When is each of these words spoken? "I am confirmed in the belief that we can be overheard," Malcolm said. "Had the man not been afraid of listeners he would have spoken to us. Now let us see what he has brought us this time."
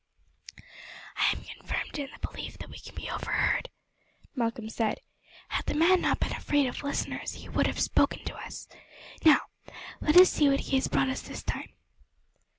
"I 1.15 1.29
am 1.37 1.43
confirmed 1.43 1.99
in 1.99 2.09
the 2.11 2.27
belief 2.27 2.57
that 2.57 2.71
we 2.71 2.79
can 2.79 2.95
be 2.95 3.07
overheard," 3.07 3.69
Malcolm 4.33 4.67
said. 4.67 4.99
"Had 5.49 5.67
the 5.67 5.75
man 5.75 6.01
not 6.01 6.19
been 6.19 6.31
afraid 6.31 6.65
of 6.65 6.81
listeners 6.81 7.33
he 7.35 7.49
would 7.49 7.67
have 7.67 7.79
spoken 7.79 8.25
to 8.25 8.33
us. 8.33 8.67
Now 9.23 9.41
let 9.99 10.17
us 10.17 10.31
see 10.31 10.49
what 10.49 10.61
he 10.61 10.77
has 10.77 10.87
brought 10.87 11.09
us 11.09 11.21
this 11.21 11.43
time." 11.43 11.73